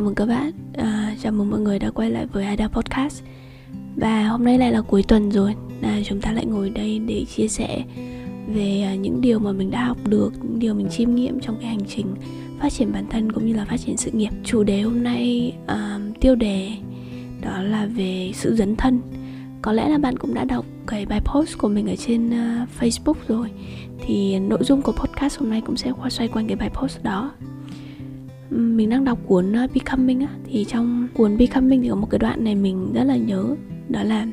[0.00, 0.52] chào mừng các bạn.
[0.76, 3.22] À, Chào mừng mọi người đã quay lại với Ada Podcast.
[3.96, 5.54] Và hôm nay lại là cuối tuần rồi.
[5.80, 7.84] Là Chúng ta lại ngồi đây để chia sẻ
[8.54, 11.56] Về à, những điều mà mình đã học được Những điều mình chiêm nghiệm trong
[11.60, 12.06] cái hành trình
[12.60, 14.30] Phát triển bản thân cũng như là phát triển sự nghiệp.
[14.44, 16.70] Chủ đề hôm nay à, tiêu đề
[17.42, 19.00] Đó là về sự dấn thân.
[19.62, 22.68] Có lẽ là bạn cũng đã đọc cái bài post của mình ở trên uh,
[22.80, 23.50] Facebook rồi.
[24.06, 27.32] Thì nội dung của podcast hôm nay cũng sẽ xoay quanh cái bài post đó
[28.50, 32.18] mình đang đọc cuốn ờ, Becoming á thì trong cuốn Becoming thì có một cái
[32.18, 33.56] đoạn này mình rất là nhớ
[33.88, 34.26] đó là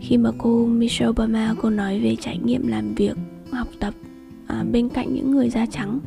[0.00, 3.16] khi mà cô Michelle Obama cô nói về trải nghiệm làm việc
[3.52, 3.94] học tập
[4.46, 6.00] à, bên cạnh những người da trắng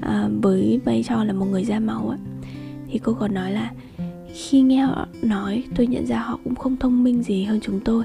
[0.00, 2.18] à, với vai trò là một người da màu á
[2.90, 3.70] thì cô còn nói là
[4.34, 7.80] khi nghe họ nói tôi nhận ra họ cũng không thông minh gì hơn chúng
[7.80, 8.04] tôi.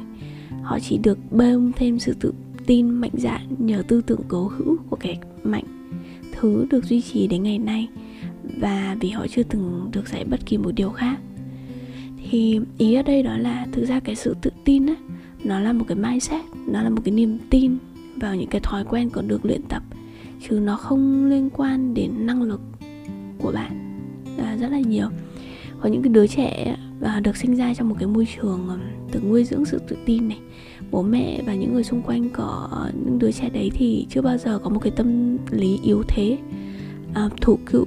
[0.62, 2.34] Họ chỉ được bơm thêm sự tự
[2.66, 5.64] tin mạnh dạn nhờ tư tưởng cố hữu của kẻ mạnh
[6.32, 7.88] thứ được duy trì đến ngày nay
[8.58, 11.18] và vì họ chưa từng được dạy bất kỳ một điều khác.
[12.30, 14.96] Thì ý ở đây đó là thực ra cái sự tự tin á
[15.44, 17.78] nó là một cái mindset nó là một cái niềm tin
[18.16, 19.84] vào những cái thói quen còn được luyện tập
[20.50, 22.62] chứ nó không liên quan đến năng lực
[23.38, 24.00] của bạn
[24.38, 25.08] à, rất là nhiều.
[25.82, 28.80] Có những cái đứa trẻ à, được sinh ra trong một cái môi trường
[29.14, 30.40] được nuôi dưỡng sự tự tin này.
[30.92, 34.22] Bố mẹ và những người xung quanh có à, những đứa trẻ đấy thì chưa
[34.22, 36.38] bao giờ có một cái tâm lý yếu thế
[37.14, 37.86] à, thủ cựu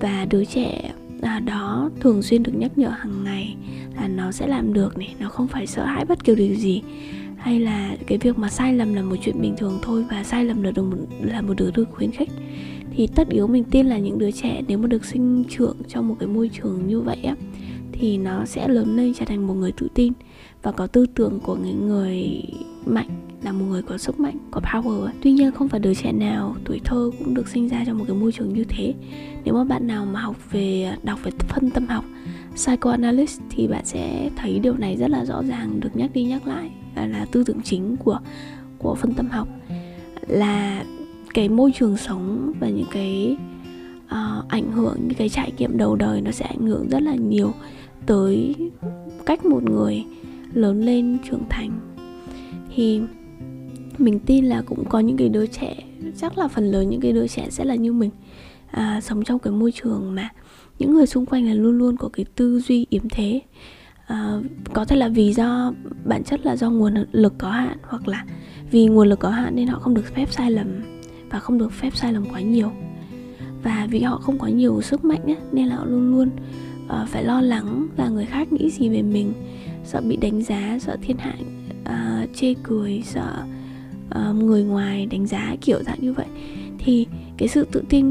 [0.00, 3.56] và đứa trẻ à, đó thường xuyên được nhắc nhở hàng ngày
[3.96, 6.82] là nó sẽ làm được này nó không phải sợ hãi bất kỳ điều gì.
[7.36, 10.44] Hay là cái việc mà sai lầm là một chuyện bình thường thôi và sai
[10.44, 10.84] lầm là được
[11.20, 12.30] là một đứa được khuyến khích.
[12.96, 16.08] Thì tất yếu mình tin là những đứa trẻ nếu mà được sinh trưởng trong
[16.08, 17.36] một cái môi trường như vậy á
[18.00, 20.12] thì nó sẽ lớn lên trở thành một người tự tin
[20.62, 22.42] và có tư tưởng của những người
[22.86, 26.12] mạnh là một người có sức mạnh có power tuy nhiên không phải đứa trẻ
[26.12, 28.94] nào tuổi thơ cũng được sinh ra trong một cái môi trường như thế.
[29.44, 32.04] Nếu mà bạn nào mà học về đọc về phân tâm học
[32.54, 36.46] psychoanalyst thì bạn sẽ thấy điều này rất là rõ ràng được nhắc đi nhắc
[36.46, 36.70] lại.
[36.96, 38.18] Là, là tư tưởng chính của
[38.78, 39.48] của phân tâm học.
[40.26, 40.84] Là
[41.34, 43.36] cái môi trường sống và những cái
[44.04, 47.14] uh, ảnh hưởng những cái trải nghiệm đầu đời nó sẽ ảnh hưởng rất là
[47.14, 47.52] nhiều
[48.06, 48.54] tới
[49.26, 50.04] cách một người
[50.52, 51.80] lớn lên trưởng thành.
[52.74, 53.00] Thì
[54.00, 55.74] mình tin là cũng có những cái đứa trẻ
[56.16, 58.10] chắc là phần lớn những cái đứa trẻ sẽ là như mình
[58.70, 60.28] à, sống trong cái môi trường mà
[60.78, 63.40] những người xung quanh là luôn luôn có cái tư duy yếm thế.
[64.06, 64.40] À,
[64.72, 65.72] có thể là vì do
[66.04, 68.24] bản chất là do nguồn lực có hạn hoặc là
[68.70, 70.66] vì nguồn lực có hạn nên họ không được phép sai lầm
[71.30, 72.72] và không được phép sai lầm quá nhiều.
[73.62, 76.30] Và vì họ không có nhiều sức mạnh ấy, nên là họ luôn luôn
[76.84, 79.32] uh, phải lo lắng là người khác nghĩ gì về mình
[79.84, 81.34] sợ bị đánh giá sợ thiên hạ
[81.82, 83.44] uh, chê cười sợ
[84.14, 86.26] uh, người ngoài đánh giá kiểu dạng như vậy.
[86.78, 87.06] Thì
[87.36, 88.08] cái sự tự tin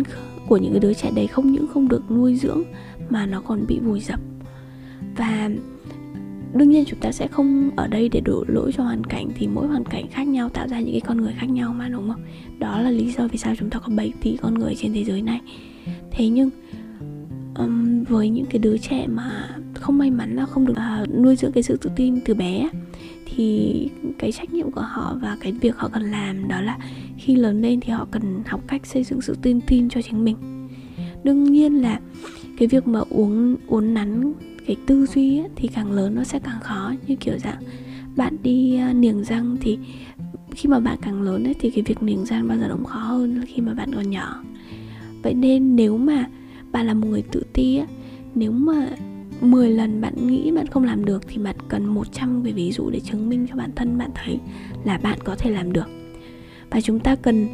[0.48, 2.64] của những đứa trẻ đấy không những không được nuôi dưỡng
[3.10, 4.20] mà nó còn bị vùi dập.
[5.16, 5.50] Và
[6.54, 9.48] đương nhiên chúng ta sẽ không ở đây để đổ lỗi cho hoàn cảnh thì
[9.48, 12.10] mỗi hoàn cảnh khác nhau tạo ra những cái con người khác nhau mà đúng
[12.10, 12.22] không?
[12.60, 15.04] Đó là lý do vì sao chúng ta có 7 tỷ con người trên thế
[15.04, 15.42] giới này.
[16.12, 16.50] Thế nhưng
[17.56, 20.73] um, với những cái đứa trẻ mà không may mắn là không được
[21.03, 22.69] uh, nuôi dưỡng cái sự tự tin từ bé.
[23.25, 26.78] Thì cái trách nhiệm của họ và cái việc họ cần làm đó là
[27.17, 30.23] khi lớn lên thì họ cần học cách xây dựng sự tin tin cho chính
[30.23, 30.35] mình.
[31.23, 32.00] Đương nhiên là
[32.57, 34.34] cái việc mà uống uốn nắn
[34.68, 36.94] cái tư duy ấy, thì càng lớn nó sẽ càng khó.
[37.07, 37.62] Như kiểu dạng
[38.16, 39.78] bạn đi uh, niềng răng thì
[40.56, 43.00] khi mà bạn càng lớn ấy, thì cái việc niềng răng bao giờ cũng khó
[43.00, 44.44] hơn khi mà bạn còn nhỏ.
[45.23, 46.25] Vậy nên nếu mà
[46.72, 47.88] bạn là một người tự ti ấy,
[48.35, 48.89] nếu mà
[49.41, 52.89] 10 lần bạn nghĩ bạn không làm được thì bạn cần 100 cái ví dụ
[52.89, 54.39] để chứng minh cho bản thân bạn thấy
[54.83, 55.88] là bạn có thể làm được.
[56.69, 57.47] Và chúng ta cần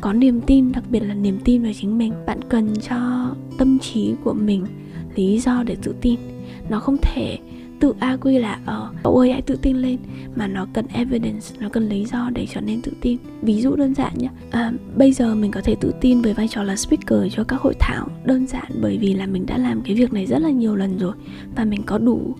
[0.00, 2.12] có niềm tin, đặc biệt là niềm tin vào chính mình.
[2.26, 4.66] Bạn cần cho tâm trí của mình
[5.14, 6.20] lý do để tự tin.
[6.68, 7.38] Nó không thể
[7.84, 9.98] tự a quy là ờ cậu ơi hãy tự tin lên.
[10.36, 13.18] Mà nó cần evidence nó cần lý do để trở nên tự tin.
[13.42, 16.48] Ví dụ đơn giản nhé à, bây giờ mình có thể tự tin với vai
[16.48, 19.82] trò là speaker cho các hội thảo đơn giản bởi vì là mình đã làm
[19.82, 21.12] cái việc này rất là nhiều lần rồi.
[21.56, 22.34] Và mình có đủ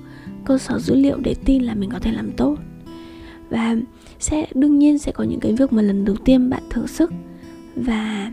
[0.44, 2.56] cơ sở dữ liệu để tin là mình có thể làm tốt.
[3.50, 3.76] Và
[4.19, 7.12] sẽ đương nhiên sẽ có những cái việc mà lần đầu tiên bạn thử sức.
[7.76, 8.32] Và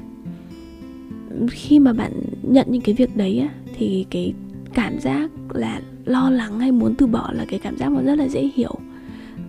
[1.52, 2.12] khi mà bạn
[2.44, 4.34] nhận những cái việc đấy á, thì cái
[4.74, 5.82] cảm giác là
[6.12, 8.76] lo lắng hay muốn từ bỏ là cái cảm giác mà rất là dễ hiểu.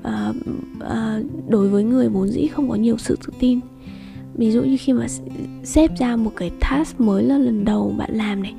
[0.02, 0.32] À,
[0.80, 3.60] à, đối với người vốn dĩ không có nhiều sự tự tin.
[4.34, 5.06] Ví dụ như khi mà
[5.64, 8.54] xếp ra một cái task mới là lần đầu bạn làm này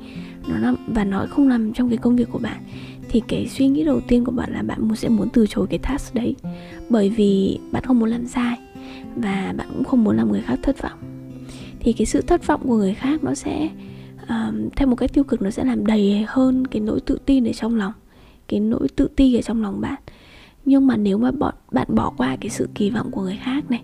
[0.48, 2.62] nó nằm và nó không nằm trong cái công việc của bạn
[3.08, 5.78] thì cái suy nghĩ đầu tiên của bạn là bạn sẽ muốn từ chối cái
[5.78, 6.34] task đấy.
[6.88, 8.58] Bởi vì bạn không muốn làm sai
[9.16, 10.98] và bạn cũng không muốn làm người khác thất vọng.
[11.80, 13.68] Thì cái sự thất vọng của người khác nó sẽ
[14.28, 17.44] um, theo một cách tiêu cực nó sẽ làm đầy hơn cái nỗi tự tin
[17.44, 17.92] ở trong lòng
[18.48, 20.02] cái nỗi tự ti ở trong lòng bạn.
[20.64, 23.70] Nhưng mà nếu mà bọn bạn bỏ qua cái sự kỳ vọng của người khác
[23.70, 23.82] này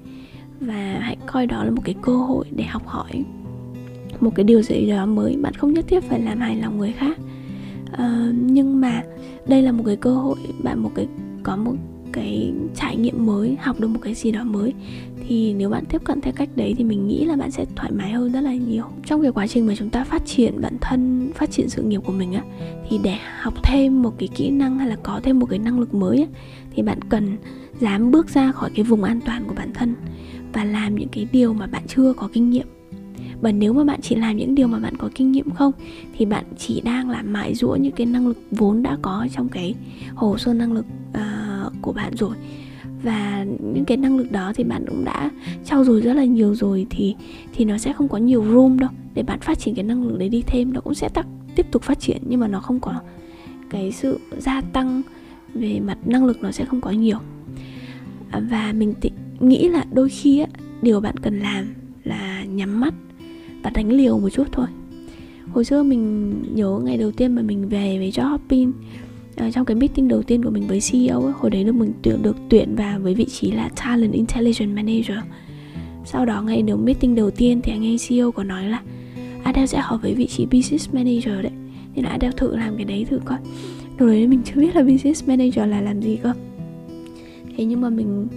[0.60, 3.24] và hãy coi đó là một cái cơ hội để học hỏi
[4.20, 6.92] một cái điều gì đó mới bạn không nhất thiết phải làm hài lòng người
[6.92, 7.18] khác.
[7.92, 9.02] Uh, nhưng mà
[9.48, 11.08] đây là một cái cơ hội bạn một cái
[11.42, 11.74] có một
[12.12, 14.74] cái trải nghiệm mới học được một cái gì đó mới.
[15.28, 17.92] Thì nếu bạn tiếp cận theo cách đấy thì mình nghĩ là bạn sẽ thoải
[17.92, 18.84] mái hơn rất là nhiều.
[19.06, 22.00] Trong cái quá trình mà chúng ta phát triển bản thân phát triển sự nghiệp
[22.04, 22.42] của mình á
[22.88, 25.80] thì để học thêm một cái kỹ năng hay là có thêm một cái năng
[25.80, 26.26] lực mới á,
[26.74, 27.36] thì bạn cần
[27.80, 29.94] dám bước ra khỏi cái vùng an toàn của bản thân
[30.52, 32.66] và làm những cái điều mà bạn chưa có kinh nghiệm.
[33.40, 35.72] Và nếu mà bạn chỉ làm những điều mà bạn có kinh nghiệm không
[36.18, 39.48] thì bạn chỉ đang làm mãi rũa những cái năng lực vốn đã có trong
[39.48, 39.74] cái
[40.14, 41.49] hồ sơ năng lực uh,
[41.82, 42.36] của bạn rồi.
[43.02, 43.44] Và
[43.74, 45.30] những cái năng lực đó thì bạn cũng đã
[45.64, 47.14] trau dồi rất là nhiều rồi thì
[47.54, 48.90] thì nó sẽ không có nhiều room đâu.
[49.14, 51.26] Để bạn phát triển cái năng lực đấy đi thêm nó cũng sẽ tắc
[51.56, 52.94] tiếp tục phát triển nhưng mà nó không có
[53.70, 55.02] cái sự gia tăng
[55.54, 57.18] về mặt năng lực nó sẽ không có nhiều.
[58.50, 60.46] Và mình t- nghĩ là đôi khi á,
[60.82, 61.74] điều bạn cần làm
[62.04, 62.94] là nhắm mắt
[63.62, 64.66] và đánh liều một chút thôi.
[65.52, 68.72] Hồi xưa mình nhớ ngày đầu tiên mà mình về với job hopping
[69.46, 71.92] uh, trong cái meeting đầu tiên của mình với CEO ấy, hồi đấy là mình
[72.02, 75.18] được, được tuyển vào với vị trí là talent intelligence manager.
[76.04, 78.82] Sau đó ngay đầu meeting đầu tiên thì anh ấy CEO có nói là
[79.42, 81.52] Adele sẽ họp với vị trí business manager đấy.
[81.94, 83.38] Nên là Adele thử làm cái đấy thử coi.
[83.98, 86.32] Đầu đấy mình chưa biết là business manager là làm gì cơ.
[87.56, 88.28] Thế nhưng mà mình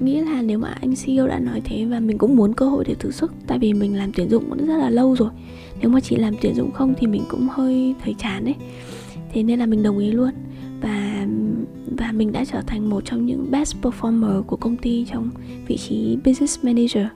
[0.00, 2.84] nghĩ là nếu mà anh CEO đã nói thế và mình cũng muốn cơ hội
[2.88, 5.30] để thử sức tại vì mình làm tuyển dụng cũng rất là lâu rồi.
[5.80, 8.54] Nếu mà chỉ làm tuyển dụng không thì mình cũng hơi thấy chán đấy
[9.34, 10.30] thế nên là mình đồng ý luôn.
[10.80, 11.26] Và
[11.96, 15.30] và mình đã trở thành một trong những best performer của công ty trong
[15.66, 17.06] vị trí business manager.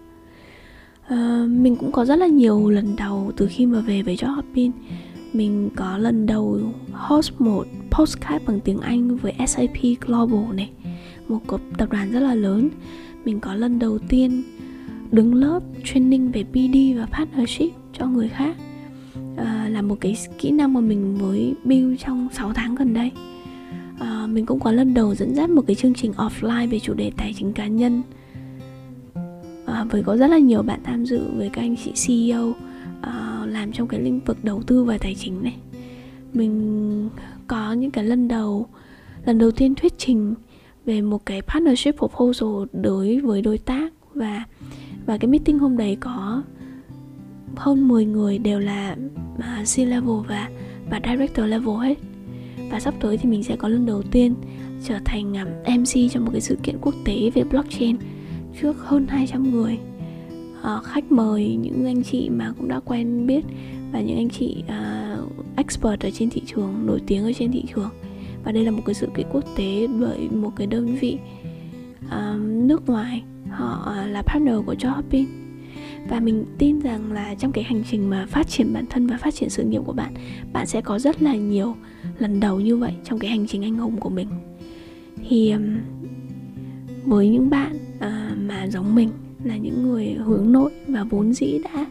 [1.12, 4.34] Uh, mình cũng có rất là nhiều lần đầu từ khi mà về với job
[4.34, 4.72] hopping
[5.32, 6.60] mình có lần đầu
[6.92, 10.70] host một postcard bằng tiếng Anh với SAP Global này
[11.28, 11.40] một
[11.78, 12.68] tập đoàn rất là lớn.
[13.24, 14.42] Mình có lần đầu tiên
[15.10, 18.56] đứng lớp training về PD và partnership cho người khác
[19.40, 23.10] uh, là một cái kỹ năng mà mình mới build trong 6 tháng gần đây.
[23.94, 26.94] Uh, mình cũng có lần đầu dẫn dắt một cái chương trình offline về chủ
[26.94, 28.02] đề tài chính cá nhân.
[29.64, 32.56] Uh, với có rất là nhiều bạn tham dự với các anh chị CEO uh,
[33.46, 35.56] làm trong cái lĩnh vực đầu tư và tài chính này.
[36.34, 37.08] Mình
[37.46, 38.66] có những cái lần đầu
[39.24, 40.34] lần đầu tiên thuyết trình
[40.84, 44.44] về một cái partnership proposal đối với đối tác và
[45.06, 46.42] và cái meeting hôm đấy có
[47.58, 48.96] hơn 10 người đều là
[49.38, 50.48] à, uh, C-level và
[50.90, 51.98] và director level hết.
[52.70, 54.34] Và sắp tới thì mình sẽ có lần đầu tiên
[54.84, 57.96] trở thành um, MC cho một cái sự kiện quốc tế về blockchain
[58.60, 59.78] trước hơn 200 người.
[60.60, 63.44] Uh, khách mời những anh chị mà cũng đã quen biết
[63.92, 67.64] và những anh chị uh, expert ở trên thị trường nổi tiếng ở trên thị
[67.74, 67.90] trường.
[68.44, 71.18] Và đây là một cái sự kiện quốc tế bởi một cái đơn vị
[72.06, 73.22] uh, nước ngoài.
[73.50, 75.47] Họ là partner của job hopping
[76.08, 79.18] và mình tin rằng là trong cái hành trình mà phát triển bản thân và
[79.18, 80.14] phát triển sự nghiệp của bạn
[80.52, 81.74] bạn sẽ có rất là nhiều
[82.18, 84.28] lần đầu như vậy trong cái hành trình anh hùng của mình.
[85.28, 85.54] Thì
[87.04, 89.10] với những bạn uh, mà giống mình
[89.44, 91.86] là những người hướng nội và vốn dĩ đã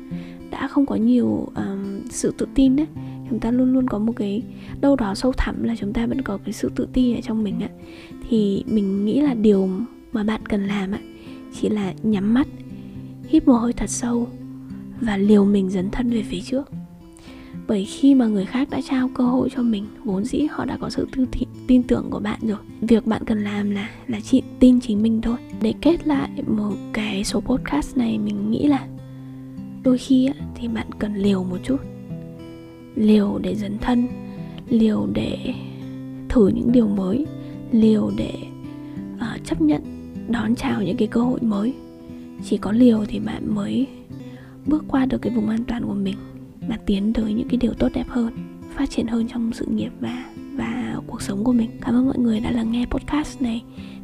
[0.52, 2.88] đã không có nhiều um, sự tự tin đấy
[3.30, 4.44] chúng ta luôn luôn có một cái
[4.82, 7.44] đâu đó sâu thẳm là chúng ta vẫn có cái sự tự ti ở trong
[7.44, 7.70] mình ạ
[8.30, 9.70] thì mình nghĩ là điều
[10.12, 11.00] mà bạn cần làm ạ
[11.54, 12.48] chỉ là nhắm mắt
[13.28, 14.28] hít một hơi thật sâu
[15.02, 16.72] và liều mình dấn thân về phía trước.
[17.68, 20.78] Bởi khi mà người khác đã trao cơ hội cho mình vốn dĩ họ đã
[20.78, 22.58] có sự tư thị, tin tưởng của bạn rồi.
[22.82, 25.38] Việc bạn cần làm là là chị tin chính mình thôi.
[25.62, 28.88] Để kết lại một cái số podcast này mình nghĩ là
[29.84, 31.78] đôi khi thì bạn cần liều một chút.
[32.96, 34.08] Liều để dấn thân
[34.70, 35.54] liều để
[36.30, 37.26] thử những điều mới
[37.72, 38.34] liều để
[39.16, 39.82] uh, chấp nhận
[40.28, 41.74] đón chào những cái cơ hội mới
[42.44, 43.88] chỉ có liều thì bạn mới
[44.66, 46.16] bước qua được cái vùng an toàn của mình
[46.70, 48.34] và tiến tới những cái điều tốt đẹp hơn
[48.76, 50.26] phát triển hơn trong sự nghiệp và
[50.58, 51.70] và cuộc sống của mình.
[51.82, 53.64] Cảm ơn mọi người đã lắng nghe podcast này.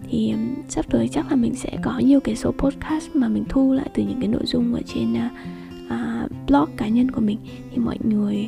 [0.10, 3.44] Thì um, sắp tới chắc là mình sẽ có nhiều cái số podcast mà mình
[3.50, 5.32] thu lại từ những cái nội dung ở trên uh,
[5.86, 7.38] uh, blog cá nhân của mình.
[7.72, 8.48] Thì mọi người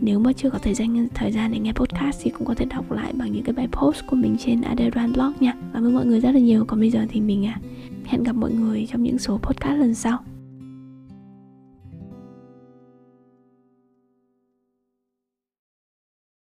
[0.00, 2.64] nếu mà chưa có thời gian thời gian để nghe podcast thì cũng có thể
[2.64, 5.54] đọc lại bằng những cái bài post của mình trên Aderan blog nha.
[5.74, 6.64] Cảm ơn mọi người rất là nhiều.
[6.64, 7.60] Còn bây giờ thì mình à,
[8.08, 10.18] hẹn gặp mọi người trong những số podcast lần sau.